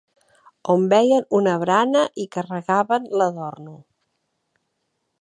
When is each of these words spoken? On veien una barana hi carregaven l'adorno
On 0.75 0.87
veien 0.93 1.27
una 1.41 1.53
barana 1.65 2.03
hi 2.23 2.27
carregaven 2.39 3.09
l'adorno 3.23 3.79